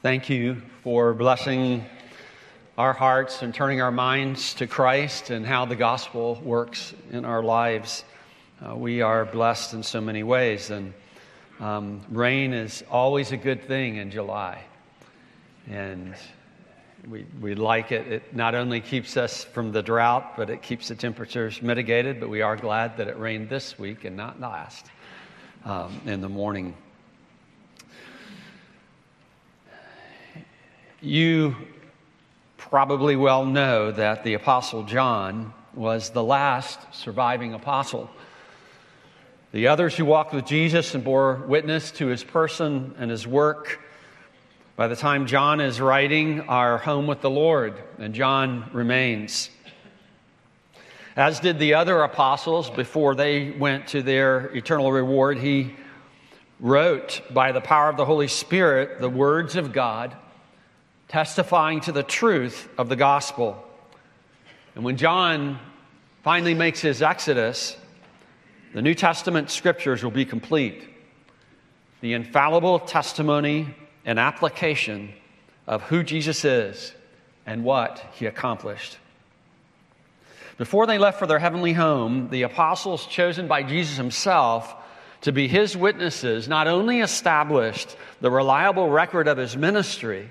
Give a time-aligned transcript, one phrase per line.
[0.00, 1.84] Thank you for blessing
[2.76, 7.42] our hearts and turning our minds to Christ and how the gospel works in our
[7.42, 8.04] lives.
[8.64, 10.94] Uh, we are blessed in so many ways, and
[11.58, 14.62] um, rain is always a good thing in July.
[15.68, 16.14] And
[17.08, 18.06] we, we like it.
[18.06, 22.20] It not only keeps us from the drought, but it keeps the temperatures mitigated.
[22.20, 24.86] But we are glad that it rained this week and not last
[25.64, 26.76] um, in the morning.
[31.00, 31.54] You
[32.56, 38.10] probably well know that the Apostle John was the last surviving apostle.
[39.52, 43.78] The others who walked with Jesus and bore witness to his person and his work,
[44.74, 49.50] by the time John is writing, are home with the Lord, and John remains.
[51.14, 55.76] As did the other apostles before they went to their eternal reward, he
[56.58, 60.16] wrote by the power of the Holy Spirit the words of God
[61.08, 63.64] testifying to the truth of the gospel.
[64.74, 65.58] And when John
[66.22, 67.76] finally makes his exodus,
[68.74, 70.84] the New Testament scriptures will be complete.
[72.00, 75.12] The infallible testimony and application
[75.66, 76.92] of who Jesus is
[77.46, 78.98] and what he accomplished.
[80.58, 84.74] Before they left for their heavenly home, the apostles chosen by Jesus himself
[85.22, 90.30] to be his witnesses not only established the reliable record of his ministry,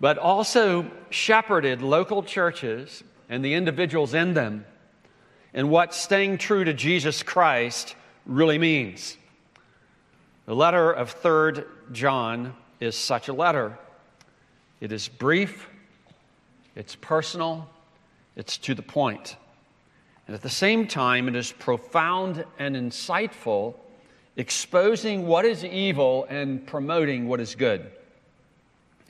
[0.00, 4.64] but also shepherded local churches and the individuals in them
[5.54, 7.94] and what staying true to Jesus Christ
[8.26, 9.16] really means.
[10.46, 13.78] The letter of 3rd John is such a letter.
[14.80, 15.68] It is brief,
[16.74, 17.68] it's personal,
[18.36, 19.36] it's to the point.
[20.26, 23.74] And at the same time, it is profound and insightful,
[24.36, 27.90] exposing what is evil and promoting what is good.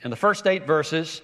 [0.05, 1.23] In the first eight verses,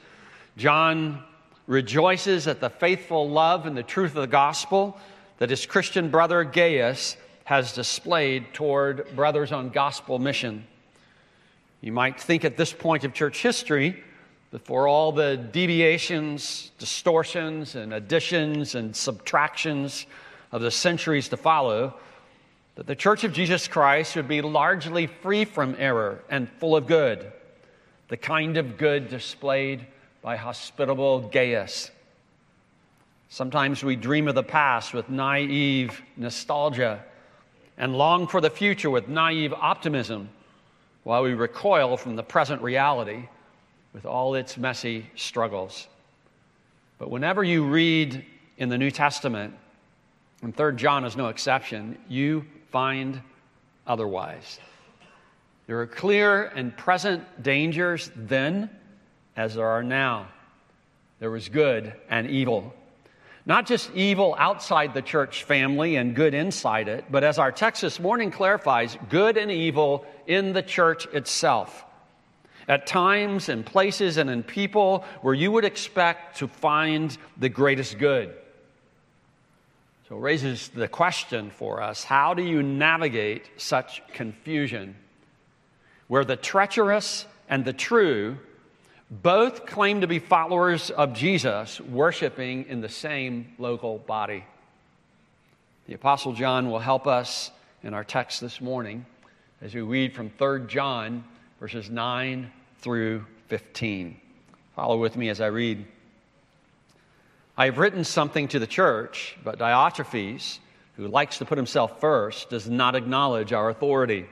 [0.57, 1.23] John
[1.67, 4.97] rejoices at the faithful love and the truth of the gospel
[5.37, 10.65] that his Christian brother Gaius has displayed toward brothers on gospel mission.
[11.81, 14.03] You might think at this point of church history,
[14.49, 20.07] before all the deviations, distortions, and additions and subtractions
[20.51, 21.93] of the centuries to follow,
[22.73, 26.87] that the Church of Jesus Christ would be largely free from error and full of
[26.87, 27.31] good
[28.11, 29.87] the kind of good displayed
[30.21, 31.91] by hospitable Gaius.
[33.29, 37.05] Sometimes we dream of the past with naive nostalgia
[37.77, 40.27] and long for the future with naive optimism
[41.05, 43.29] while we recoil from the present reality
[43.93, 45.87] with all its messy struggles.
[46.99, 48.25] But whenever you read
[48.57, 49.53] in the New Testament,
[50.43, 53.21] and 3 John is no exception, you find
[53.87, 54.59] otherwise.
[55.71, 58.69] There are clear and present dangers then
[59.37, 60.27] as there are now.
[61.19, 62.73] There was good and evil.
[63.45, 67.83] Not just evil outside the church family and good inside it, but as our text
[67.83, 71.85] this morning clarifies, good and evil in the church itself.
[72.67, 77.97] At times and places and in people where you would expect to find the greatest
[77.97, 78.35] good.
[80.09, 84.97] So it raises the question for us how do you navigate such confusion?
[86.11, 88.37] Where the treacherous and the true
[89.09, 94.43] both claim to be followers of Jesus, worshiping in the same local body.
[95.87, 97.49] The Apostle John will help us
[97.81, 99.05] in our text this morning
[99.61, 101.23] as we read from 3 John,
[101.61, 104.19] verses 9 through 15.
[104.75, 105.85] Follow with me as I read.
[107.55, 110.59] I have written something to the church, but Diotrephes,
[110.97, 114.25] who likes to put himself first, does not acknowledge our authority.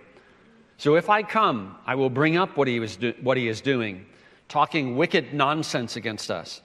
[0.79, 3.59] So if I come, I will bring up what he, was do- what he is
[3.59, 4.05] doing,
[4.47, 6.61] talking wicked nonsense against us.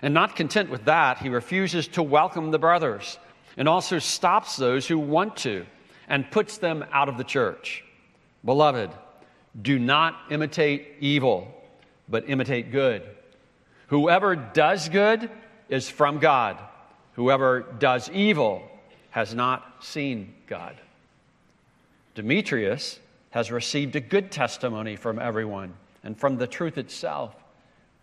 [0.00, 3.18] And not content with that, he refuses to welcome the brothers
[3.56, 5.66] and also stops those who want to
[6.08, 7.82] and puts them out of the church.
[8.44, 8.90] Beloved,
[9.60, 11.52] do not imitate evil,
[12.08, 13.02] but imitate good.
[13.88, 15.28] Whoever does good
[15.68, 16.58] is from God.
[17.14, 18.62] Whoever does evil
[19.10, 20.76] has not seen God.
[22.14, 27.34] Demetrius has received a good testimony from everyone and from the truth itself.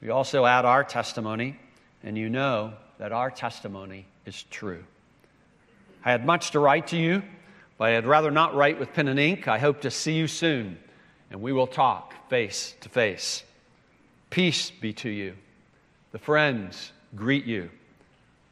[0.01, 1.57] We also add our testimony,
[2.04, 4.83] and you know that our testimony is true.
[6.04, 7.24] I had much to write to you,
[7.77, 9.48] but I'd rather not write with pen and ink.
[9.48, 10.77] I hope to see you soon,
[11.31, 13.44] and we will talk face to face.
[14.30, 15.33] Peace be to you.
[16.12, 17.69] The friends greet you.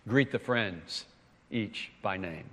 [0.07, 1.05] Greet the friends,
[1.51, 2.45] each by name.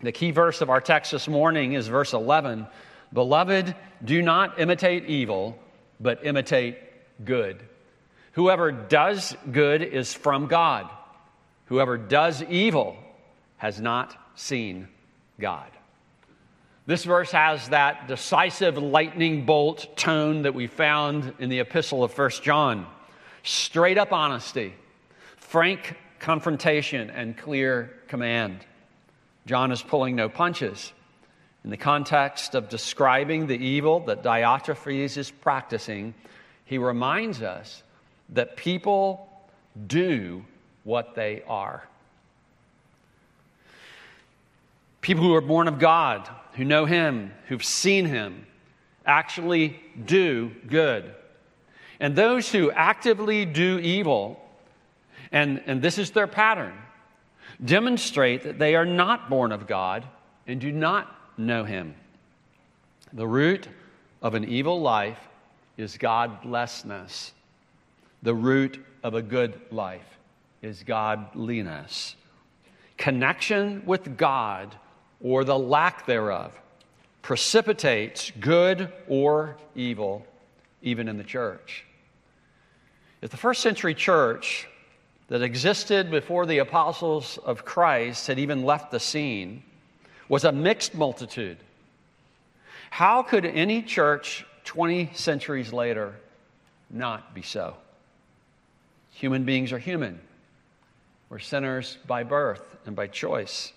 [0.00, 2.66] The key verse of our text this morning is verse 11
[3.12, 3.74] Beloved,
[4.04, 5.58] do not imitate evil,
[5.98, 6.78] but imitate
[7.24, 7.60] good.
[8.32, 10.88] Whoever does good is from God.
[11.66, 12.96] Whoever does evil
[13.56, 14.88] has not seen
[15.38, 15.70] God.
[16.86, 22.16] This verse has that decisive lightning bolt tone that we found in the epistle of
[22.16, 22.86] 1 John.
[23.42, 24.74] Straight up honesty,
[25.36, 28.58] frank confrontation, and clear command.
[29.46, 30.92] John is pulling no punches.
[31.64, 36.14] In the context of describing the evil that Diotrephes is practicing,
[36.64, 37.82] he reminds us
[38.30, 39.28] that people
[39.86, 40.44] do
[40.84, 41.86] what they are.
[45.00, 48.46] People who are born of God, who know Him, who've seen Him,
[49.04, 51.14] actually do good.
[51.98, 54.40] And those who actively do evil,
[55.32, 56.74] and, and this is their pattern,
[57.62, 60.04] demonstrate that they are not born of God
[60.46, 61.14] and do not
[61.46, 61.94] know Him.
[63.12, 63.68] The root
[64.22, 65.18] of an evil life
[65.76, 67.32] is godlessness.
[68.22, 70.18] The root of a good life
[70.62, 72.16] is godliness.
[72.96, 74.74] Connection with God,
[75.22, 76.52] or the lack thereof,
[77.22, 80.26] precipitates good or evil,
[80.82, 81.84] even in the church.
[83.22, 84.68] If the first century church
[85.28, 89.62] that existed before the apostles of Christ had even left the scene
[90.30, 91.58] was a mixed multitude,
[92.88, 96.14] how could any church 20 centuries later
[96.88, 97.74] not be so?
[99.10, 100.20] Human beings are human.
[101.28, 103.72] We're sinners by birth and by choice.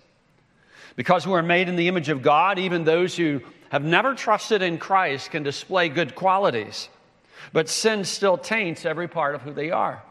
[0.95, 4.77] Because we're made in the image of God, even those who have never trusted in
[4.77, 6.88] Christ can display good qualities.
[7.51, 10.03] But sin still taints every part of who they are.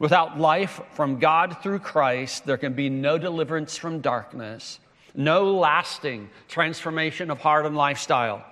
[0.00, 4.80] Without life from God through Christ, there can be no deliverance from darkness,
[5.14, 8.44] no lasting transformation of heart and lifestyle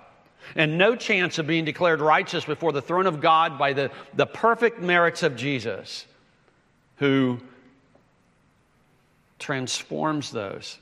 [0.55, 4.25] and no chance of being declared righteous before the throne of God by the, the
[4.25, 6.05] perfect merits of Jesus,
[6.97, 7.39] who
[9.39, 10.77] transforms those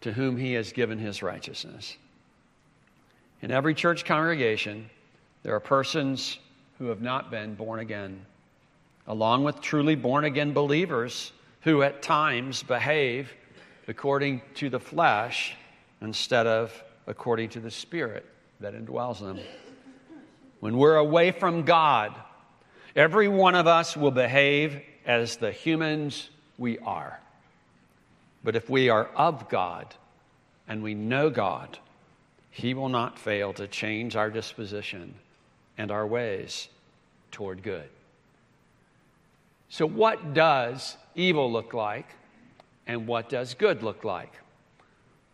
[0.00, 1.96] to whom he has given his righteousness.
[3.42, 4.88] In every church congregation,
[5.42, 6.38] there are persons
[6.78, 8.24] who have not been born again,
[9.06, 11.32] along with truly born again believers
[11.62, 13.32] who at times behave
[13.88, 15.54] according to the flesh
[16.00, 18.26] instead of according to the Spirit
[18.60, 19.38] that indwells them.
[20.60, 22.14] When we're away from God,
[22.94, 27.20] every one of us will behave as the humans we are.
[28.42, 29.94] But if we are of God
[30.66, 31.78] and we know God,
[32.50, 35.14] He will not fail to change our disposition
[35.78, 36.68] and our ways
[37.30, 37.88] toward good.
[39.68, 42.06] So, what does evil look like,
[42.86, 44.32] and what does good look like?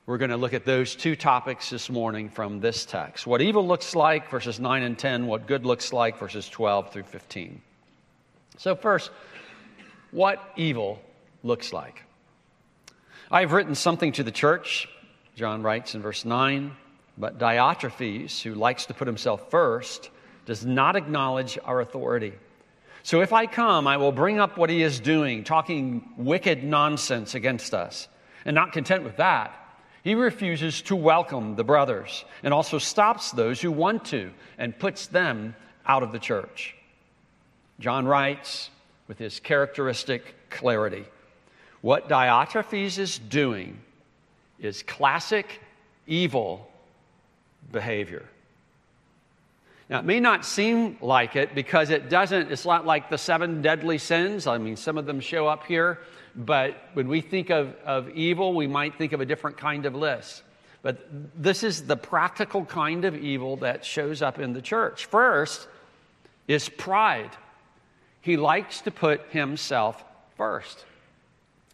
[0.06, 3.66] We're going to look at those two topics this morning from this text what evil
[3.66, 7.60] looks like, verses 9 and 10, what good looks like, verses 12 through 15.
[8.58, 9.10] So, first,
[10.10, 11.00] what evil
[11.42, 12.02] looks like.
[13.30, 14.88] I've written something to the church,
[15.36, 16.72] John writes in verse 9,
[17.16, 20.10] but Diotrephes, who likes to put himself first,
[20.44, 22.32] does not acknowledge our authority.
[23.02, 27.34] So if I come, I will bring up what he is doing, talking wicked nonsense
[27.34, 28.08] against us.
[28.44, 29.58] And not content with that,
[30.02, 35.06] he refuses to welcome the brothers and also stops those who want to and puts
[35.06, 35.54] them
[35.86, 36.74] out of the church.
[37.78, 38.70] John writes
[39.08, 41.04] with his characteristic clarity
[41.80, 43.78] what Diotrephes is doing
[44.60, 45.60] is classic
[46.06, 46.70] evil
[47.72, 48.24] behavior.
[49.92, 53.62] Now, it may not seem like it because it doesn't, it's not like the seven
[53.62, 54.46] deadly sins.
[54.46, 56.00] I mean, some of them show up here
[56.34, 59.94] but when we think of, of evil, we might think of a different kind of
[59.94, 60.42] list.
[60.82, 61.06] But
[61.40, 65.06] this is the practical kind of evil that shows up in the church.
[65.06, 65.68] First
[66.48, 67.30] is pride.
[68.20, 70.02] He likes to put himself
[70.36, 70.84] first.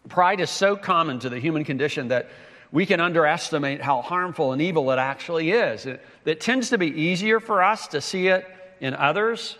[0.09, 2.29] Pride is so common to the human condition that
[2.71, 5.85] we can underestimate how harmful and evil it actually is.
[5.85, 8.45] It, it tends to be easier for us to see it
[8.79, 9.57] in others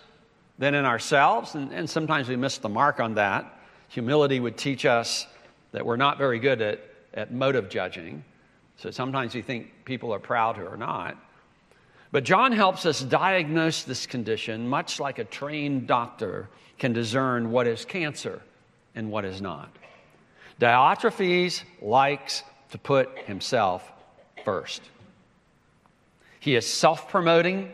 [0.58, 3.60] than in ourselves, and, and sometimes we miss the mark on that.
[3.88, 5.26] Humility would teach us
[5.72, 6.80] that we're not very good at,
[7.14, 8.24] at motive judging.
[8.76, 11.16] So sometimes we think people are proud who are not.
[12.12, 16.48] But John helps us diagnose this condition much like a trained doctor
[16.78, 18.42] can discern what is cancer
[18.94, 19.74] and what is not.
[20.60, 23.90] Diotrephes likes to put himself
[24.44, 24.82] first.
[26.40, 27.70] He is self promoting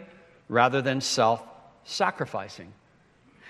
[0.48, 1.42] rather than self
[1.84, 2.72] sacrificing.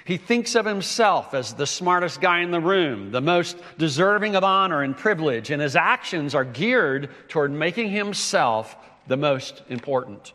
[0.05, 4.45] He thinks of himself as the smartest guy in the room, the most deserving of
[4.45, 8.77] honor and privilege, and his actions are geared toward making himself
[9.09, 10.33] the most important.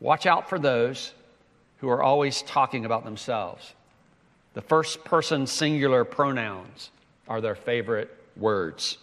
[0.00, 1.12] Watch out for those
[1.78, 3.74] who are always talking about themselves.
[4.54, 6.90] The first person singular pronouns
[7.28, 8.96] are their favorite words.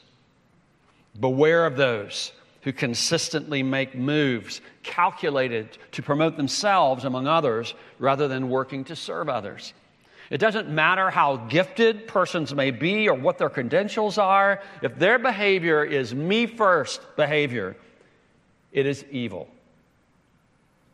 [1.20, 2.32] Beware of those
[2.62, 9.30] who consistently make moves calculated to promote themselves among others rather than working to serve
[9.30, 9.74] others.
[10.32, 15.20] It doesn't matter how gifted persons may be or what their credentials are, if their
[15.20, 17.78] behavior is me first behavior,
[18.72, 19.48] it is evil.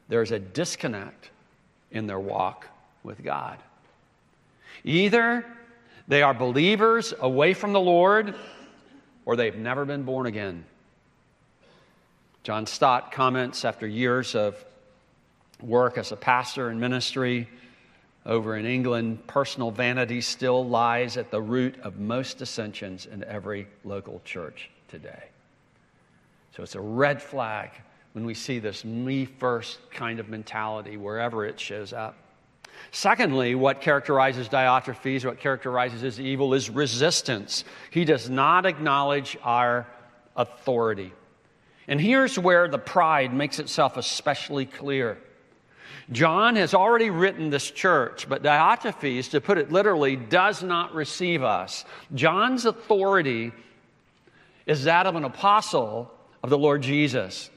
[0.09, 1.29] There's a disconnect
[1.91, 2.67] in their walk
[3.03, 3.57] with God.
[4.83, 5.45] Either
[6.09, 8.35] they are believers away from the Lord
[9.25, 10.65] or they've never been born again.
[12.43, 14.63] John Stott comments after years of
[15.61, 17.47] work as a pastor and ministry
[18.25, 23.67] over in England, personal vanity still lies at the root of most dissensions in every
[23.83, 25.23] local church today.
[26.55, 27.71] So it's a red flag
[28.13, 32.15] when we see this me first kind of mentality wherever it shows up.
[32.91, 37.63] Secondly, what characterizes Diotrephes, what characterizes his evil, is resistance.
[37.91, 39.87] He does not acknowledge our
[40.35, 41.13] authority.
[41.87, 45.17] And here's where the pride makes itself especially clear.
[46.11, 51.43] John has already written this church, but Diotrephes, to put it literally, does not receive
[51.43, 51.85] us.
[52.15, 53.51] John's authority
[54.65, 56.11] is that of an apostle
[56.43, 57.50] of the Lord Jesus.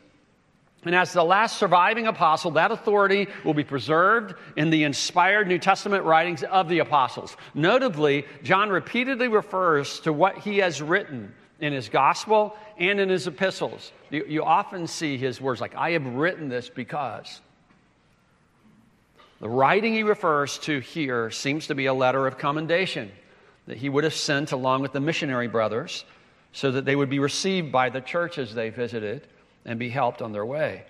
[0.84, 5.58] And as the last surviving apostle, that authority will be preserved in the inspired New
[5.58, 7.36] Testament writings of the apostles.
[7.54, 13.26] Notably, John repeatedly refers to what he has written in his gospel and in his
[13.26, 13.92] epistles.
[14.10, 17.40] You, you often see his words like, I have written this because.
[19.40, 23.10] The writing he refers to here seems to be a letter of commendation
[23.66, 26.04] that he would have sent along with the missionary brothers
[26.52, 29.26] so that they would be received by the churches they visited
[29.64, 30.84] and be helped on their way.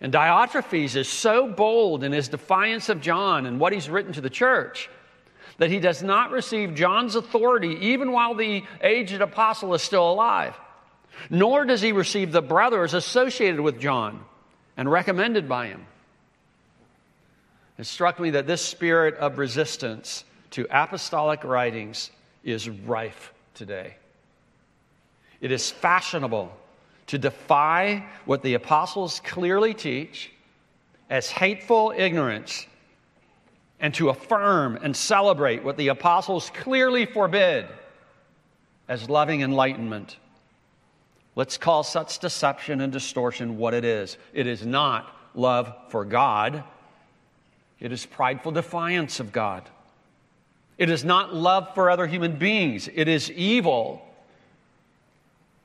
[0.00, 4.20] And Diotrephes is so bold in his defiance of John and what he's written to
[4.20, 4.88] the church
[5.58, 10.58] that he does not receive John's authority even while the aged apostle is still alive.
[11.28, 14.24] Nor does he receive the brothers associated with John
[14.78, 15.84] and recommended by him.
[17.76, 22.10] It struck me that this spirit of resistance to apostolic writings
[22.42, 23.96] is rife today.
[25.42, 26.52] It is fashionable
[27.10, 30.30] to defy what the apostles clearly teach
[31.10, 32.68] as hateful ignorance
[33.80, 37.66] and to affirm and celebrate what the apostles clearly forbid
[38.86, 40.18] as loving enlightenment.
[41.34, 44.16] Let's call such deception and distortion what it is.
[44.32, 46.62] It is not love for God,
[47.80, 49.68] it is prideful defiance of God.
[50.78, 54.00] It is not love for other human beings, it is evil,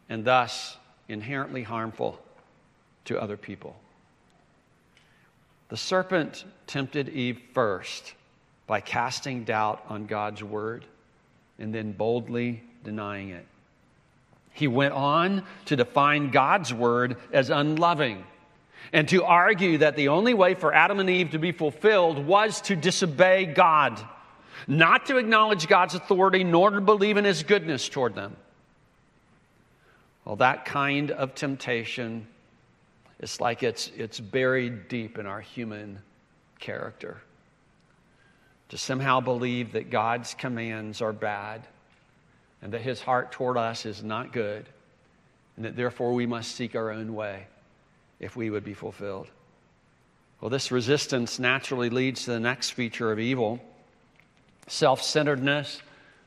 [0.10, 2.20] and thus inherently harmful
[3.06, 3.76] to other people.
[5.70, 8.14] The serpent tempted Eve first
[8.68, 10.86] by casting doubt on God's word
[11.60, 13.46] and then boldly denying it.
[14.54, 18.24] He went on to define God's word as unloving
[18.94, 22.62] and to argue that the only way for Adam and Eve to be fulfilled was
[22.62, 24.00] to disobey God,
[24.68, 28.36] not to acknowledge God's authority nor to believe in his goodness toward them.
[30.26, 32.28] Well, that kind of temptation,
[33.20, 36.00] it's like it's, it's buried deep in our human
[36.60, 37.22] character.
[38.70, 41.62] To somehow believe that God's commands are bad
[42.64, 44.66] and that his heart toward us is not good,
[45.56, 47.46] and that therefore we must seek our own way
[48.20, 49.28] if we would be fulfilled.
[50.42, 53.62] Well, this resistance naturally leads to the next feature of evil
[54.68, 55.80] self centeredness,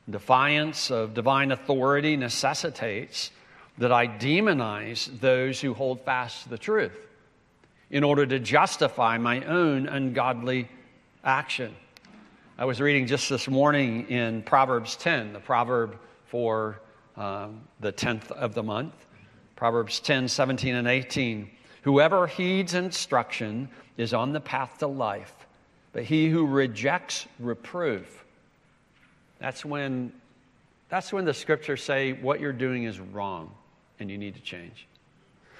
[0.09, 3.31] defiance of divine authority necessitates
[3.79, 7.07] that I demonize those who hold fast to the truth
[7.89, 10.67] in order to justify my own ungodly
[11.23, 11.73] action.
[12.57, 16.81] I was reading just this morning in Proverbs 10, the proverb for
[17.15, 18.93] um, the 10th of the month.
[19.55, 21.49] Proverbs 10, 17, and 18.
[21.83, 25.47] Whoever heeds instruction is on the path to life,
[25.93, 28.25] but he who rejects reproof,
[29.39, 30.11] that's when,
[30.89, 33.53] that's when the scriptures say what you're doing is wrong
[33.99, 34.87] and you need to change.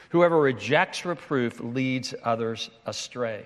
[0.10, 3.46] Whoever rejects reproof leads others astray.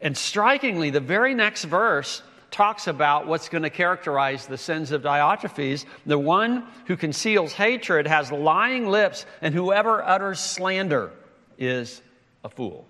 [0.00, 5.02] And strikingly, the very next verse talks about what's going to characterize the sins of
[5.02, 5.84] Diotrephes.
[6.06, 11.12] The one who conceals hatred has lying lips, and whoever utters slander
[11.58, 12.02] is
[12.44, 12.86] a fool.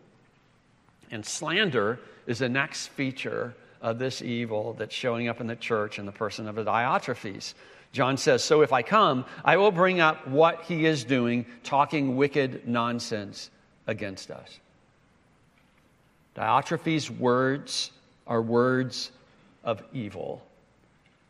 [1.11, 5.99] And slander is the next feature of this evil that's showing up in the church
[5.99, 7.55] in the person of Diotrephes.
[7.93, 12.17] John says, So if I come, I will bring up what he is doing, talking
[12.17, 13.51] wicked nonsense
[13.87, 14.59] against us.
[16.35, 17.91] Diotrephes' words
[18.27, 19.11] are words
[19.65, 20.43] of evil.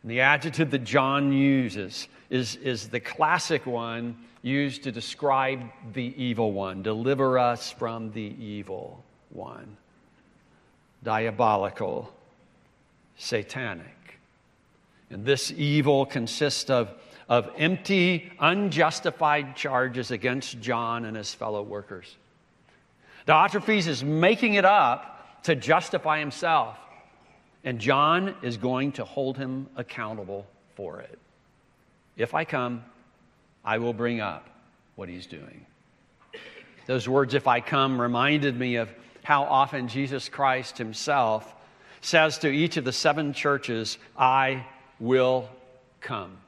[0.02, 6.14] And the adjective that John uses is, is the classic one used to describe the
[6.23, 6.83] evil one.
[6.83, 9.76] Deliver us from the evil one.
[11.02, 12.12] Diabolical,
[13.16, 14.19] satanic.
[15.12, 16.90] And this evil consists of,
[17.28, 22.16] of empty, unjustified charges against John and his fellow workers.
[23.26, 26.78] Diotrephes is making it up to justify himself,
[27.62, 31.19] and John is going to hold him accountable for it.
[32.16, 32.83] If I come,
[33.64, 34.49] I will bring up
[34.97, 35.66] what he's doing.
[36.87, 38.92] Those words, if I come, reminded me of
[39.23, 41.54] how often Jesus Christ himself
[42.00, 44.66] says to each of the seven churches, I
[45.02, 45.50] will
[46.00, 46.38] come.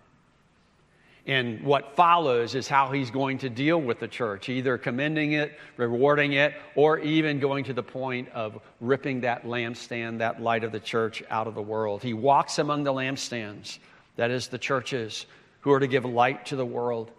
[1.26, 5.58] And what follows is how he's going to deal with the church, either commending it,
[5.76, 10.70] rewarding it, or even going to the point of ripping that lampstand, that light of
[10.70, 12.02] the church, out of the world.
[12.02, 13.78] He walks among the lampstands,
[14.16, 15.26] that is, the churches
[15.62, 17.10] who are to give light to the world,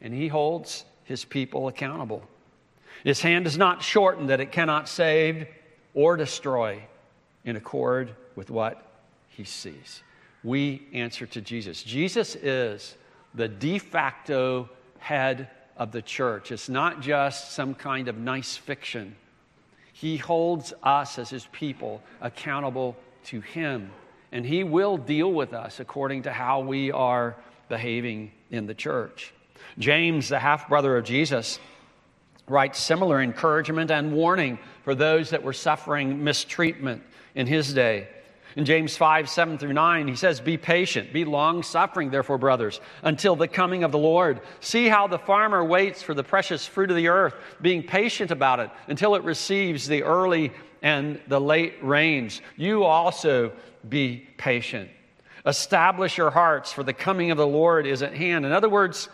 [0.00, 2.22] and he holds his people accountable.
[3.02, 5.48] His hand is not shortened that it cannot save
[5.94, 6.82] or destroy
[7.44, 8.86] in accord with what
[9.30, 10.02] he sees.
[10.42, 11.82] We answer to Jesus.
[11.82, 12.96] Jesus is
[13.34, 14.68] the de facto
[14.98, 16.52] head of the church.
[16.52, 19.16] It's not just some kind of nice fiction.
[19.92, 23.90] He holds us as his people accountable to him,
[24.32, 27.36] and he will deal with us according to how we are
[27.68, 29.32] behaving in the church.
[29.78, 31.58] James, the half brother of Jesus,
[32.48, 37.02] writes similar encouragement and warning for those that were suffering mistreatment
[37.34, 38.08] in his day.
[38.56, 42.80] In James 5, 7 through 9, he says, Be patient, be long suffering, therefore, brothers,
[43.02, 44.40] until the coming of the Lord.
[44.60, 48.58] See how the farmer waits for the precious fruit of the earth, being patient about
[48.58, 52.40] it until it receives the early and the late rains.
[52.56, 53.52] You also
[53.88, 54.90] be patient.
[55.46, 58.44] Establish your hearts, for the coming of the Lord is at hand.
[58.44, 59.08] In other words,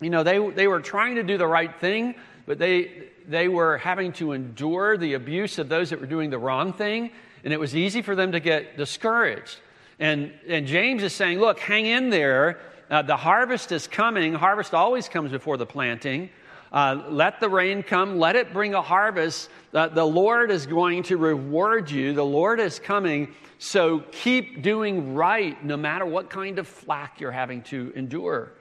[0.00, 3.78] you know, they, they were trying to do the right thing, but they, they were
[3.78, 7.10] having to endure the abuse of those that were doing the wrong thing
[7.44, 9.58] and it was easy for them to get discouraged.
[9.98, 12.60] And, and James is saying, look, hang in there.
[12.90, 14.34] Uh, the harvest is coming.
[14.34, 16.30] Harvest always comes before the planting.
[16.72, 19.50] Uh, let the rain come, let it bring a harvest.
[19.74, 22.14] Uh, the Lord is going to reward you.
[22.14, 23.34] The Lord is coming.
[23.58, 28.52] So keep doing right no matter what kind of flack you're having to endure.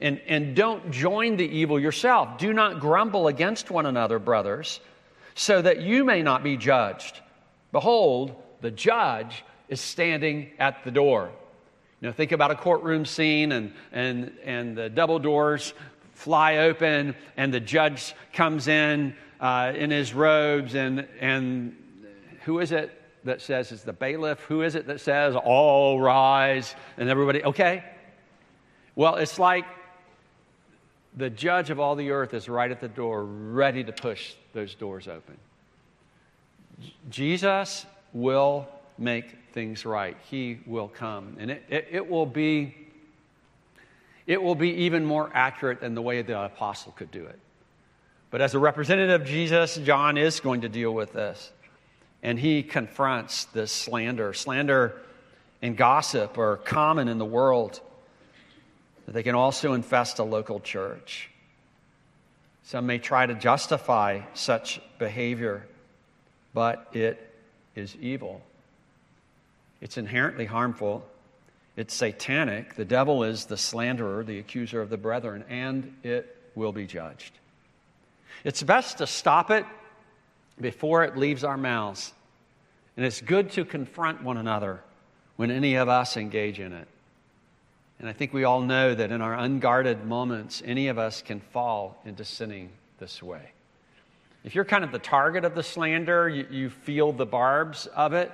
[0.00, 2.38] And, and don't join the evil yourself.
[2.38, 4.80] Do not grumble against one another, brothers,
[5.34, 7.20] so that you may not be judged.
[7.72, 11.30] Behold, the judge is standing at the door.
[12.00, 15.74] You know, think about a courtroom scene and, and, and the double doors
[16.14, 21.76] fly open and the judge comes in uh, in his robes and, and
[22.42, 22.90] who is it
[23.24, 24.40] that says it's the bailiff?
[24.40, 27.84] Who is it that says all rise and everybody, okay?
[28.96, 29.66] Well, it's like
[31.16, 34.74] the judge of all the earth is right at the door, ready to push those
[34.74, 35.36] doors open.
[37.08, 40.16] Jesus will make things right.
[40.30, 41.36] He will come.
[41.38, 42.76] And it, it, it, will be
[44.26, 47.38] it will be even more accurate than the way the apostle could do it.
[48.30, 51.50] But as a representative of Jesus, John is going to deal with this.
[52.22, 54.32] And he confronts this slander.
[54.32, 55.00] Slander
[55.62, 57.80] and gossip are common in the world.
[59.08, 61.30] They can also infest a local church.
[62.62, 65.66] Some may try to justify such behavior
[66.54, 67.32] but it
[67.74, 68.42] is evil.
[69.80, 71.06] It's inherently harmful.
[71.76, 72.74] It's satanic.
[72.74, 77.32] The devil is the slanderer, the accuser of the brethren, and it will be judged.
[78.44, 79.64] It's best to stop it
[80.60, 82.12] before it leaves our mouths.
[82.96, 84.80] And it's good to confront one another
[85.36, 86.88] when any of us engage in it.
[87.98, 91.40] And I think we all know that in our unguarded moments, any of us can
[91.40, 93.52] fall into sinning this way.
[94.42, 98.14] If you're kind of the target of the slander, you, you feel the barbs of
[98.14, 98.32] it.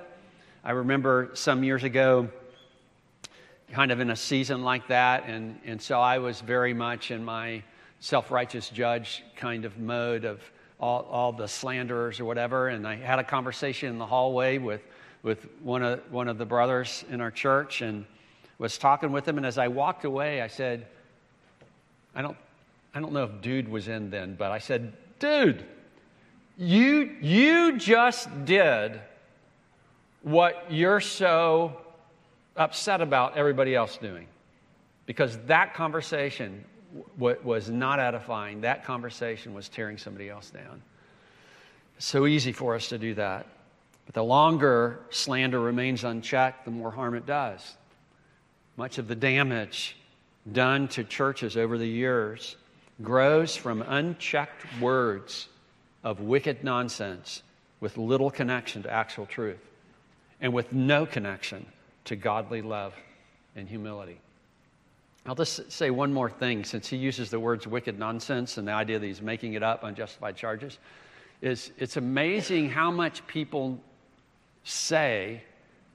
[0.63, 2.29] I remember some years ago,
[3.73, 7.25] kind of in a season like that, and, and so I was very much in
[7.25, 7.61] my
[7.99, 10.39] self righteous judge kind of mode of
[10.79, 12.69] all, all the slanderers or whatever.
[12.69, 14.83] And I had a conversation in the hallway with,
[15.23, 18.05] with one, of, one of the brothers in our church and
[18.59, 19.35] was talking with him.
[19.35, 20.87] And as I walked away, I said,
[22.15, 22.37] I don't,
[22.95, 25.65] I don't know if dude was in then, but I said, dude,
[26.57, 28.99] you, you just did
[30.23, 31.79] what you're so
[32.55, 34.27] upset about everybody else doing.
[35.05, 36.65] Because that conversation
[37.19, 38.61] w- was not edifying.
[38.61, 40.81] That conversation was tearing somebody else down.
[41.99, 43.45] So easy for us to do that.
[44.05, 47.77] But the longer slander remains unchecked, the more harm it does.
[48.77, 49.95] Much of the damage
[50.51, 52.55] done to churches over the years
[53.03, 55.49] grows from unchecked words
[56.03, 57.43] of wicked nonsense
[57.79, 59.59] with little connection to actual truth
[60.41, 61.65] and with no connection
[62.05, 62.93] to godly love
[63.55, 64.19] and humility.
[65.25, 68.71] I'll just say one more thing since he uses the words wicked nonsense and the
[68.71, 70.77] idea that he's making it up on justified charges
[71.41, 73.79] is it's amazing how much people
[74.63, 75.43] say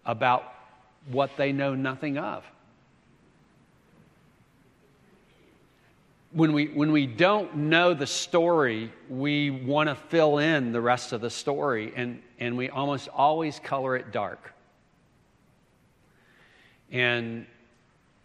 [0.05, 0.53] about
[1.11, 2.45] what they know nothing of.
[6.33, 11.12] When we, when we don't know the story, we want to fill in the rest
[11.12, 14.55] of the story, and, and we almost always color it dark.
[16.90, 17.47] And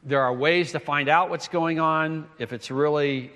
[0.04, 2.28] there are ways to find out what's going on.
[2.40, 3.32] If it's really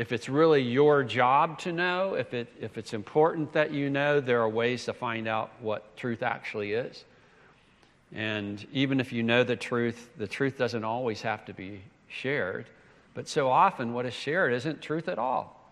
[0.00, 4.18] if it's really your job to know if, it, if it's important that you know
[4.18, 7.04] there are ways to find out what truth actually is.
[8.10, 12.64] And even if you know the truth the truth doesn't always have to be shared
[13.20, 15.70] but so often what is shared isn't truth at all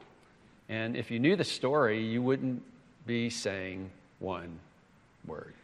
[0.68, 2.62] and if you knew the story you wouldn't
[3.06, 4.58] be saying one
[5.26, 5.54] word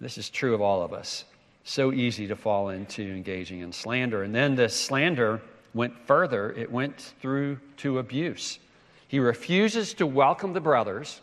[0.00, 1.24] this is true of all of us
[1.64, 4.22] so easy to fall into engaging in slander.
[4.22, 5.40] And then this slander
[5.74, 8.58] went further, it went through to abuse.
[9.06, 11.20] He refuses to welcome the brothers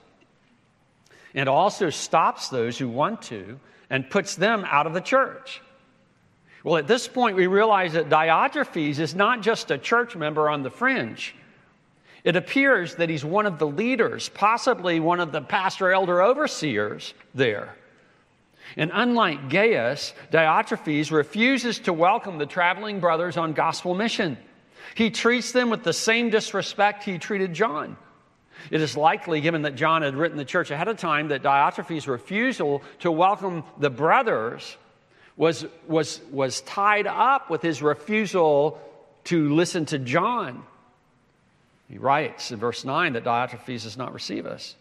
[1.34, 5.62] and also stops those who want to and puts them out of the church.
[6.68, 10.64] Well, at this point, we realize that Diotrephes is not just a church member on
[10.64, 11.34] the fringe.
[12.26, 17.14] It appears that he's one of the leaders, possibly one of the pastor elder overseers
[17.34, 17.74] there.
[18.76, 24.36] And unlike Gaius, Diotrephes refuses to welcome the traveling brothers on gospel mission.
[24.94, 27.96] He treats them with the same disrespect he treated John.
[28.72, 32.10] It is likely, given that John had written the church ahead of time, that Diotrephes'
[32.10, 34.76] refusal to welcome the brothers
[35.38, 38.82] was, was, was tied up with his refusal
[39.26, 40.63] to listen to John.
[41.88, 44.76] He writes in verse 9 that Diotrephes does not receive us.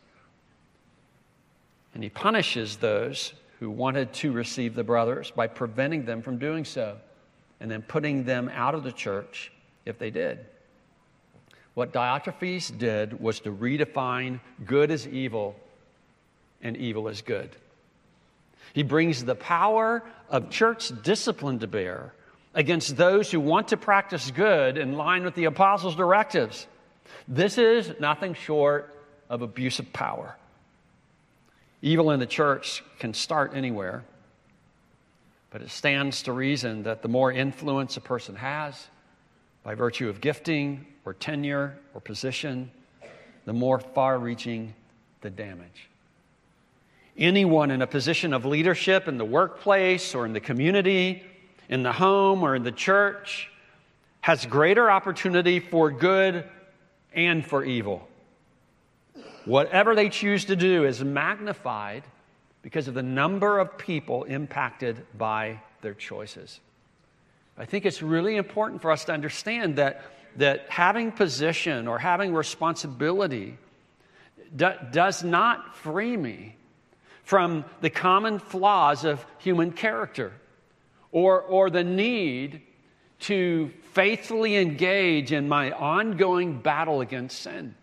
[1.94, 6.64] And he punishes those who wanted to receive the brothers by preventing them from doing
[6.64, 6.96] so
[7.60, 9.52] and then putting them out of the church
[9.84, 10.44] if they did.
[11.74, 15.56] What Diotrephes did was to redefine good as evil
[16.62, 17.50] and evil as good.
[18.76, 22.12] He brings the power of church discipline to bear
[22.52, 26.66] against those who want to practice good in line with the apostles' directives.
[27.26, 28.94] This is nothing short
[29.30, 30.36] of abusive power.
[31.80, 34.04] Evil in the church can start anywhere,
[35.48, 38.88] but it stands to reason that the more influence a person has
[39.62, 42.70] by virtue of gifting or tenure or position,
[43.46, 44.74] the more far reaching
[45.22, 45.88] the damage.
[47.18, 51.22] Anyone in a position of leadership in the workplace or in the community,
[51.68, 53.50] in the home or in the church,
[54.20, 56.44] has greater opportunity for good
[57.14, 58.06] and for evil.
[59.46, 62.02] Whatever they choose to do is magnified
[62.62, 66.60] because of the number of people impacted by their choices.
[67.56, 70.02] I think it's really important for us to understand that,
[70.36, 73.56] that having position or having responsibility
[74.54, 76.56] do, does not free me
[77.26, 80.32] from the common flaws of human character
[81.10, 82.62] or, or the need
[83.18, 87.74] to faithfully engage in my ongoing battle against sin.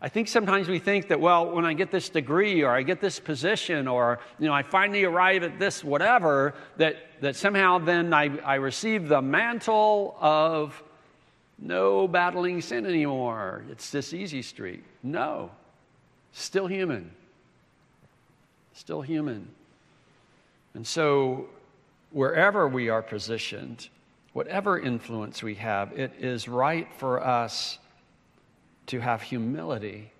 [0.00, 3.00] I think sometimes we think that, well, when I get this degree or I get
[3.00, 8.12] this position or, you know, I finally arrive at this whatever, that, that somehow then
[8.12, 10.82] I, I receive the mantle of
[11.60, 13.64] no battling sin anymore.
[13.70, 14.82] It's this easy street.
[15.04, 15.52] No.
[16.32, 17.12] Still human.
[18.74, 19.48] Still human.
[20.74, 21.48] And so,
[22.10, 23.88] wherever we are positioned,
[24.32, 27.78] whatever influence we have, it is right for us
[28.86, 30.10] to have humility,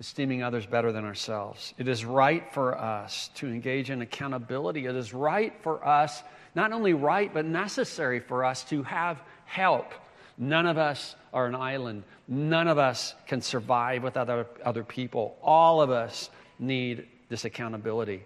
[0.00, 1.74] esteeming others better than ourselves.
[1.78, 4.86] It is right for us to engage in accountability.
[4.86, 6.22] It is right for us,
[6.54, 9.92] not only right, but necessary for us to have help.
[10.38, 12.04] None of us are an island.
[12.28, 15.36] None of us can survive without other, other people.
[15.42, 18.24] All of us need this accountability.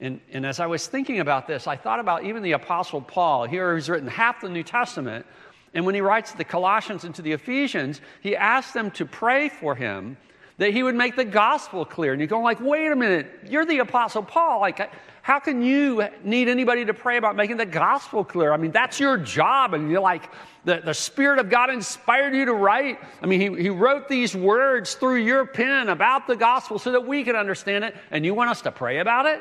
[0.00, 3.46] And, and as I was thinking about this, I thought about even the Apostle Paul.
[3.46, 5.24] Here he's written half the New Testament,
[5.72, 9.06] and when he writes to the Colossians and to the Ephesians, he asks them to
[9.06, 10.16] pray for him
[10.58, 12.12] that he would make the gospel clear.
[12.12, 14.60] And you're going like, wait a minute, you're the apostle Paul.
[14.60, 14.88] Like,
[15.24, 18.52] how can you need anybody to pray about making the gospel clear?
[18.52, 19.72] I mean, that's your job.
[19.72, 20.28] And you're like,
[20.66, 22.98] the, the Spirit of God inspired you to write.
[23.22, 27.06] I mean, he, he wrote these words through your pen about the gospel so that
[27.06, 27.96] we could understand it.
[28.10, 29.40] And you want us to pray about it?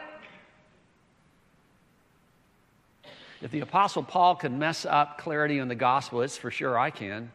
[3.41, 6.91] If the apostle Paul can mess up clarity in the gospel, it's for sure I
[6.91, 7.29] can.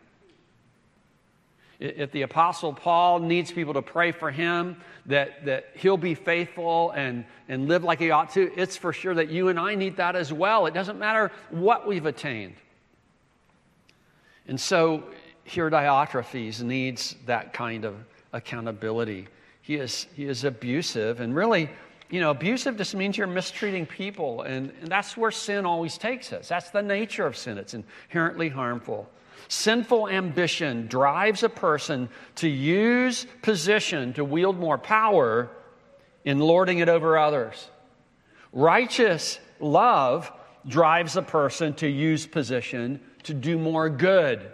[1.81, 6.91] If the Apostle Paul needs people to pray for him that, that he'll be faithful
[6.91, 9.97] and, and live like he ought to, it's for sure that you and I need
[9.99, 10.67] that as well.
[10.67, 12.55] It doesn't matter what we've attained.
[14.49, 15.05] And so
[15.45, 17.95] here Diotrephes needs that kind of
[18.33, 19.29] accountability.
[19.63, 21.71] He is, he is abusive, and really,
[22.11, 26.33] you know, abusive just means you're mistreating people, and, and that's where sin always takes
[26.33, 26.49] us.
[26.49, 29.09] That's the nature of sin, it's inherently harmful.
[29.47, 35.49] Sinful ambition drives a person to use position to wield more power
[36.25, 37.71] in lording it over others.
[38.53, 40.33] Righteous love
[40.67, 44.51] drives a person to use position to do more good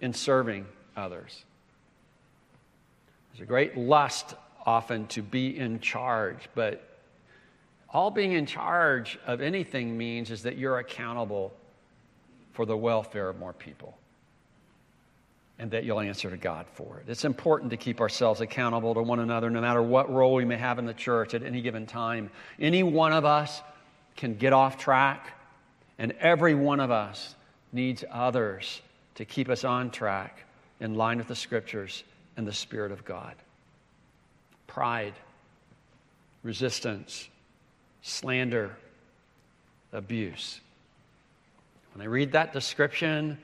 [0.00, 1.44] in serving others.
[3.32, 4.34] There's a great lust
[4.66, 6.86] often to be in charge, but
[7.88, 11.52] all being in charge of anything means is that you're accountable
[12.60, 13.96] for the welfare of more people
[15.58, 17.08] and that you'll answer to God for it.
[17.08, 20.58] It's important to keep ourselves accountable to one another no matter what role we may
[20.58, 22.30] have in the church at any given time.
[22.58, 23.62] Any one of us
[24.14, 25.32] can get off track,
[25.98, 27.34] and every one of us
[27.72, 28.82] needs others
[29.14, 30.44] to keep us on track
[30.80, 32.04] in line with the scriptures
[32.36, 33.36] and the Spirit of God.
[34.66, 35.14] Pride,
[36.42, 37.26] resistance,
[38.02, 38.76] slander,
[39.94, 40.60] abuse
[41.94, 43.38] when I read that description,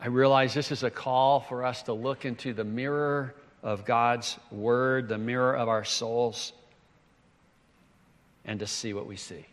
[0.00, 4.38] I realize this is a call for us to look into the mirror of God's
[4.50, 6.52] Word, the mirror of our souls,
[8.44, 9.46] and to see what we see.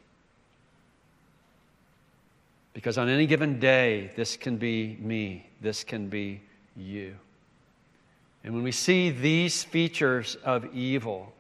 [2.74, 6.42] Because on any given day, this can be me, this can be
[6.76, 7.16] you.
[8.44, 11.34] And when we see these features of evil,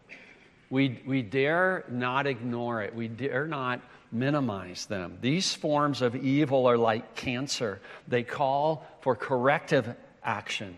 [0.69, 2.93] we, we dare not ignore it.
[2.93, 5.17] We dare not minimize them.
[5.21, 10.75] These forms of evil are like cancer, they call for corrective action,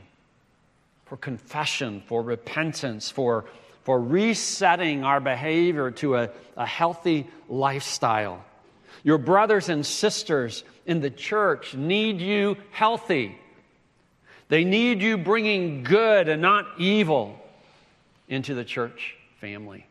[1.05, 3.45] for confession, for repentance, for,
[3.83, 8.43] for resetting our behavior to a, a healthy lifestyle.
[9.03, 13.37] Your brothers and sisters in the church need you healthy.
[14.49, 17.39] They need you bringing good and not evil
[18.27, 19.85] into the church family.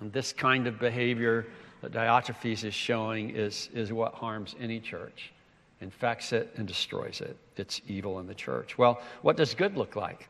[0.00, 1.46] And this kind of behavior
[1.84, 5.32] that Diotrephes is showing is, is what harms any church,
[5.80, 7.36] infects it and destroys it.
[7.56, 8.78] It's evil in the church.
[8.78, 10.28] Well, what does good look like?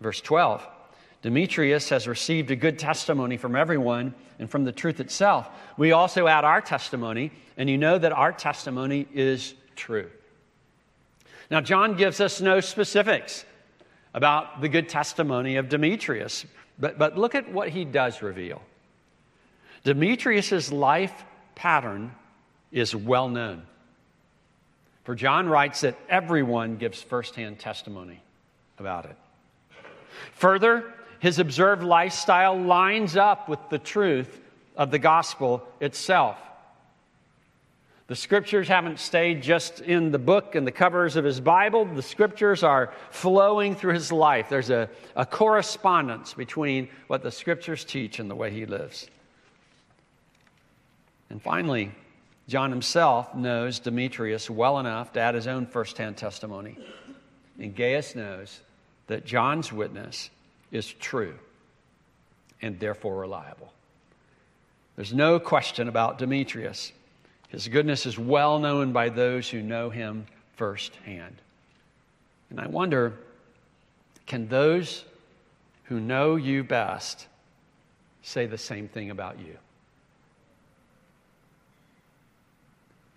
[0.00, 0.66] Verse 12
[1.20, 5.48] Demetrius has received a good testimony from everyone and from the truth itself.
[5.76, 10.08] We also add our testimony, and you know that our testimony is true.
[11.50, 13.44] Now, John gives us no specifics
[14.14, 16.46] about the good testimony of Demetrius,
[16.78, 18.62] but, but look at what he does reveal.
[19.88, 21.24] Demetrius's life
[21.54, 22.12] pattern
[22.70, 23.62] is well known.
[25.04, 28.22] For John writes that everyone gives firsthand testimony
[28.78, 29.16] about it.
[30.32, 34.42] Further, his observed lifestyle lines up with the truth
[34.76, 36.36] of the gospel itself.
[38.08, 41.86] The scriptures haven't stayed just in the book and the covers of his Bible.
[41.86, 44.50] The scriptures are flowing through his life.
[44.50, 49.08] There's a, a correspondence between what the scriptures teach and the way he lives.
[51.30, 51.92] And finally,
[52.48, 56.78] John himself knows Demetrius well enough to add his own firsthand testimony.
[57.58, 58.60] And Gaius knows
[59.08, 60.30] that John's witness
[60.70, 61.34] is true
[62.62, 63.72] and therefore reliable.
[64.96, 66.92] There's no question about Demetrius.
[67.48, 71.36] His goodness is well known by those who know him firsthand.
[72.50, 73.14] And I wonder
[74.26, 75.04] can those
[75.84, 77.26] who know you best
[78.22, 79.56] say the same thing about you?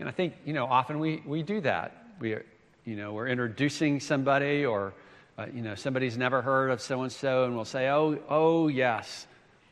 [0.01, 2.05] And I think, you know, often we, we do that.
[2.19, 2.43] We are,
[2.85, 4.93] you know, we're introducing somebody or,
[5.37, 8.67] uh, you know, somebody's never heard of so and so, and we'll say, oh, oh
[8.67, 9.27] yes,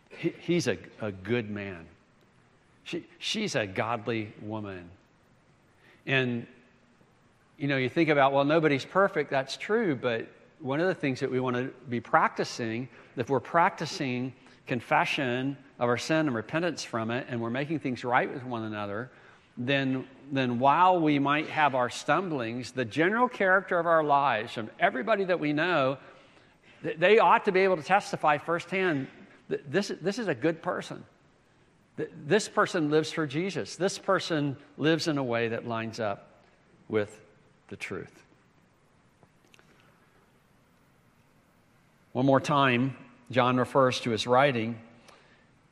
[0.10, 1.84] he, he's a, a good man.
[2.84, 4.92] She, she's a godly woman.
[6.06, 6.46] And,
[7.58, 9.32] you know, you think about, well, nobody's perfect.
[9.32, 9.96] That's true.
[9.96, 10.28] But
[10.60, 12.88] one of the things that we want to be practicing,
[13.18, 14.34] if we're practicing
[14.68, 18.62] confession of our sin and repentance from it, and we're making things right with one
[18.62, 19.10] another,
[19.60, 24.72] then, then while we might have our stumblings, the general character of our lives from
[24.80, 25.98] everybody that we know
[26.82, 29.08] They ought to be able to testify firsthand
[29.50, 31.04] that this, this is a good person.
[32.26, 33.76] This person lives for Jesus.
[33.76, 36.30] This person lives in a way that lines up
[36.88, 37.20] with
[37.68, 38.24] the truth.
[42.14, 42.96] One more time,
[43.30, 44.80] John refers to his writing,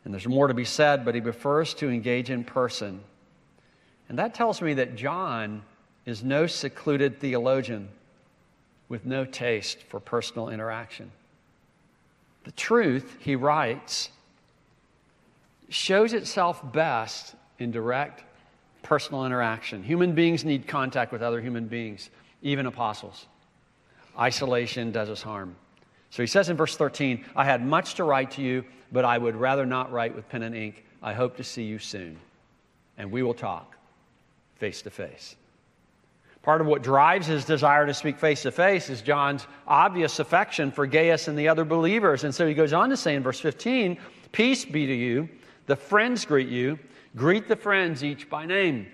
[0.03, 2.99] and there's more to be said, but he prefers to engage in person.
[4.09, 5.63] And that tells me that John
[6.05, 7.89] is no secluded theologian
[8.89, 11.11] with no taste for personal interaction.
[12.45, 14.09] The truth, he writes,
[15.67, 18.23] shows itself best in direct
[18.83, 19.83] personal interaction.
[19.83, 22.09] Human beings need contact with other human beings,
[22.41, 23.25] even apostles.
[24.17, 25.57] Isolation does us harm.
[26.09, 29.17] So he says in verse 13, I had much to write to you, but I
[29.17, 30.85] would rather not write with pen and ink.
[31.03, 32.17] I hope to see you soon,
[32.97, 33.76] and we will talk
[34.57, 35.35] face to face.
[36.43, 40.71] Part of what drives his desire to speak face to face is John's obvious affection
[40.71, 42.23] for Gaius and the other believers.
[42.23, 43.97] And so he goes on to say in verse 15,
[44.31, 45.27] Peace be to you.
[45.65, 46.79] The friends greet you.
[47.15, 48.87] Greet the friends each by name.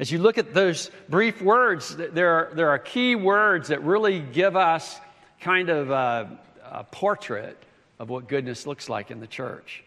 [0.00, 4.20] As you look at those brief words, there are, there are key words that really
[4.20, 5.00] give us
[5.40, 7.62] kind of a, a portrait
[7.98, 9.84] of what goodness looks like in the church.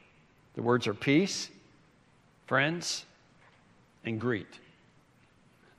[0.56, 1.50] The words are peace,
[2.46, 3.06] friends,
[4.06, 4.60] and greet.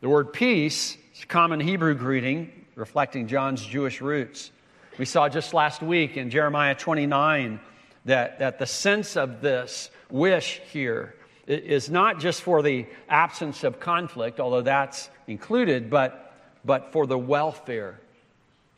[0.00, 4.50] The word peace is a common Hebrew greeting reflecting John's Jewish roots.
[4.98, 7.60] We saw just last week in Jeremiah 29
[8.06, 11.14] that, that the sense of this wish here
[11.46, 17.18] is not just for the absence of conflict, although that's included, but, but for the
[17.18, 17.98] welfare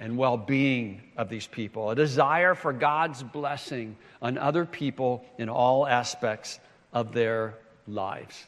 [0.01, 5.49] and well being of these people, a desire for God's blessing on other people in
[5.49, 6.59] all aspects
[6.93, 7.55] of their
[7.87, 8.47] lives.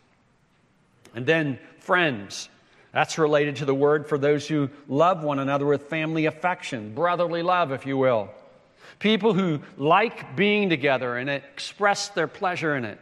[1.17, 2.51] And then, friends.
[2.93, 7.43] That's related to the word for those who love one another with family affection, brotherly
[7.43, 8.31] love, if you will.
[8.99, 12.99] People who like being together and express their pleasure in it.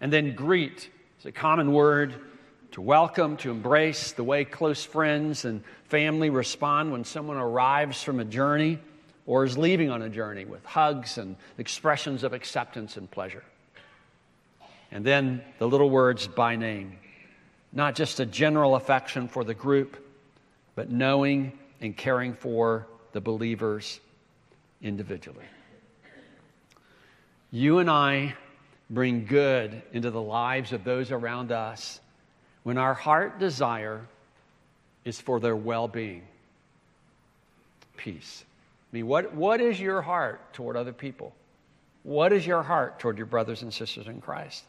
[0.00, 2.14] And then greet is a common word
[2.72, 8.20] to welcome, to embrace, the way close friends and family respond when someone arrives from
[8.20, 8.78] a journey
[9.26, 13.44] or is leaving on a journey with hugs and expressions of acceptance and pleasure.
[14.92, 16.96] And then the little words by name
[17.72, 19.96] not just a general affection for the group,
[20.74, 24.00] but knowing and caring for the believers
[24.82, 25.44] individually.
[27.50, 28.34] You and I
[28.88, 32.00] bring good into the lives of those around us
[32.62, 34.06] when our heart desire
[35.04, 36.22] is for their well being.
[37.96, 38.44] Peace.
[38.92, 41.34] I mean, what, what is your heart toward other people?
[42.02, 44.64] What is your heart toward your brothers and sisters in Christ?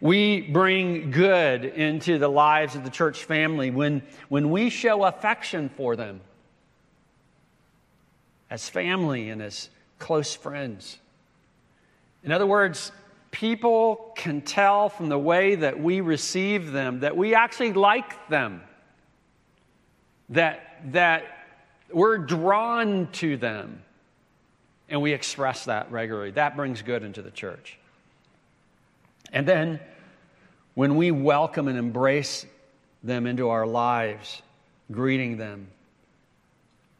[0.00, 5.70] We bring good into the lives of the church family when, when we show affection
[5.70, 6.20] for them
[8.50, 10.98] as family and as close friends.
[12.22, 12.92] In other words,
[13.30, 18.62] people can tell from the way that we receive them that we actually like them,
[20.28, 21.24] that, that
[21.92, 23.82] we're drawn to them,
[24.88, 26.30] and we express that regularly.
[26.30, 27.78] That brings good into the church.
[29.32, 29.80] And then
[30.74, 32.46] when we welcome and embrace
[33.02, 34.42] them into our lives,
[34.90, 35.68] greeting them,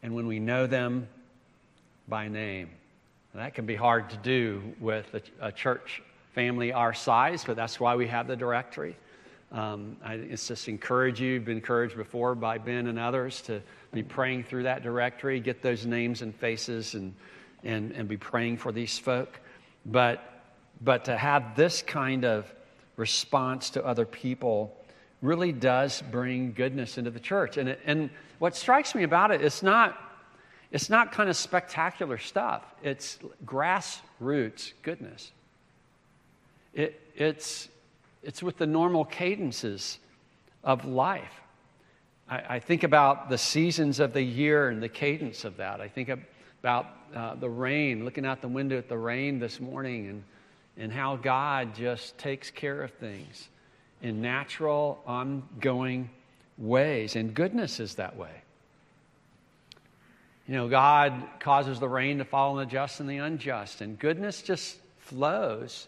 [0.01, 1.07] and when we know them
[2.07, 2.69] by name.
[3.35, 6.01] that can be hard to do with a, a, church
[6.33, 8.95] family our size, but that's why we have the directory.
[9.51, 13.61] Um, I just encourage you, you've been encouraged before by Ben and others to
[13.93, 17.13] be praying through that directory, get those names and faces, and,
[17.63, 19.39] and, and be praying for these folk.
[19.85, 20.28] But
[20.81, 22.51] but to have this kind of
[22.95, 24.75] response to other people
[25.21, 27.57] really does bring goodness into the church.
[27.57, 29.97] And, it, and what strikes me about it, it's not,
[30.71, 35.31] it's not kind of spectacular stuff, it's grassroots goodness.
[36.73, 37.67] It, it's,
[38.23, 39.99] it's with the normal cadences
[40.63, 41.41] of life.
[42.29, 45.81] I, I, think about the seasons of the year and the cadence of that.
[45.81, 46.09] I think
[46.61, 50.23] about uh, the rain, looking out the window at the rain this morning and
[50.79, 53.49] and how God just takes care of things
[54.01, 56.09] in natural, ongoing
[56.57, 57.15] ways.
[57.15, 58.31] And goodness is that way.
[60.47, 63.99] You know, God causes the rain to fall on the just and the unjust, and
[63.99, 65.87] goodness just flows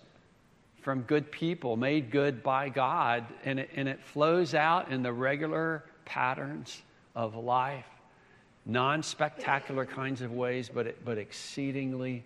[0.82, 5.13] from good people, made good by God, and it, and it flows out in the
[5.13, 6.82] regular patterns
[7.15, 7.86] of life,
[8.65, 12.24] non spectacular kinds of ways, but, it, but exceedingly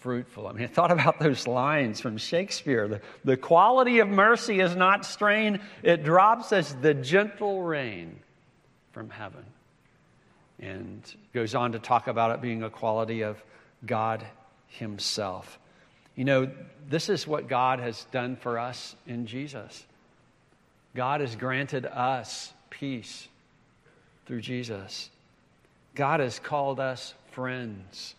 [0.00, 0.46] fruitful.
[0.46, 2.88] I mean, I thought about those lines from Shakespeare.
[2.88, 8.18] The, the quality of mercy is not strained, it drops as the gentle rain
[8.92, 9.44] from heaven.
[10.58, 13.42] and goes on to talk about it being a quality of
[13.86, 14.24] God
[14.68, 15.58] Himself.
[16.16, 16.50] You know,
[16.88, 19.84] this is what God has done for us in Jesus.
[20.94, 23.28] God has granted us peace
[24.26, 25.08] through Jesus.
[25.94, 28.14] God has called us friends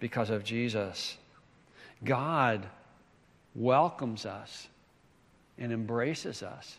[0.00, 1.16] because of Jesus.
[2.04, 2.66] God
[3.54, 4.68] welcomes us
[5.58, 6.76] and embraces us.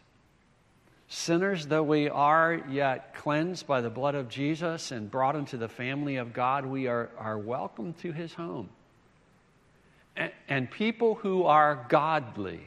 [1.10, 5.68] Sinners though we are, yet cleansed by the blood of Jesus and brought into the
[5.68, 8.70] family of God, we are, are welcome to his home.
[10.16, 12.62] And, and people who are godly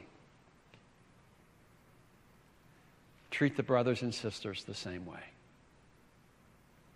[3.31, 5.23] treat the brothers and sisters the same way.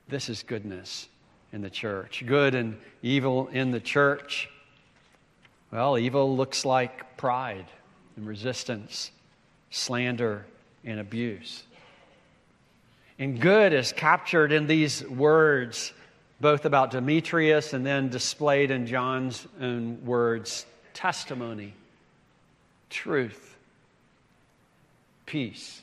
[0.08, 1.08] This is goodness
[1.56, 2.22] in the church.
[2.26, 4.50] Good and evil in the church.
[5.72, 7.64] Well, evil looks like pride
[8.14, 9.10] and resistance,
[9.70, 10.44] slander
[10.84, 11.62] and abuse.
[13.18, 15.94] And good is captured in these words,
[16.42, 21.72] both about Demetrius and then displayed in John's own words testimony,
[22.90, 23.56] truth,
[25.24, 25.80] peace,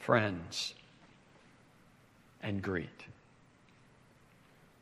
[0.00, 0.74] friends,
[2.42, 2.95] and greet.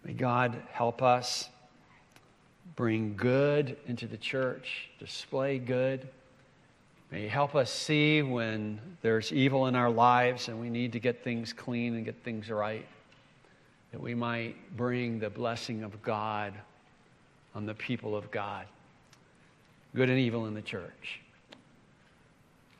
[0.04, 1.48] May God help us
[2.76, 6.06] bring good into the church, display good.
[7.10, 11.00] May He help us see when there's evil in our lives and we need to
[11.00, 12.86] get things clean and get things right,
[13.92, 16.52] that we might bring the blessing of God
[17.54, 18.66] on the people of God,
[19.94, 21.20] good and evil in the church.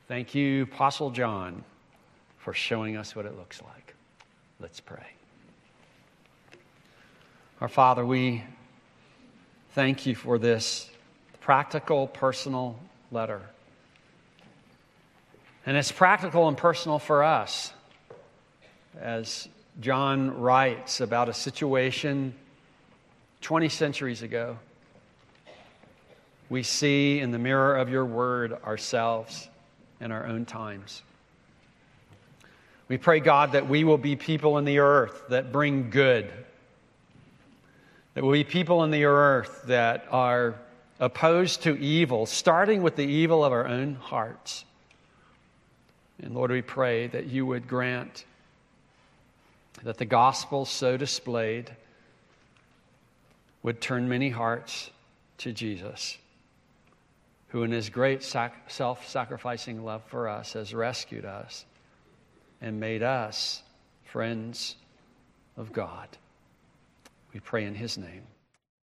[0.09, 1.65] Thank you, Apostle John,
[2.39, 3.95] for showing us what it looks like.
[4.61, 5.14] Let's pray.
[7.65, 8.45] Our Father, we
[9.71, 10.91] thank you for this
[11.41, 12.79] practical, personal
[13.11, 13.41] letter.
[15.65, 17.73] And it's practical and personal for us.
[19.01, 19.49] As
[19.81, 22.35] John writes about a situation
[23.41, 24.59] 20 centuries ago,
[26.51, 29.49] we see in the mirror of your word ourselves
[30.03, 31.01] in our own times.
[32.89, 36.31] We pray, God, that we will be people in the earth that bring good,
[38.15, 40.55] that will be people in the earth that are
[41.01, 44.65] opposed to evil, starting with the evil of our own hearts.
[46.23, 48.25] And Lord, we pray that you would grant
[49.83, 51.71] that the gospel so displayed
[53.63, 54.91] would turn many hearts
[55.39, 56.17] to Jesus,
[57.49, 61.65] who in his great sac- self sacrificing love for us has rescued us
[62.61, 63.63] and made us
[64.05, 64.77] friends
[65.57, 66.09] of God.
[67.35, 68.23] We pray in his name.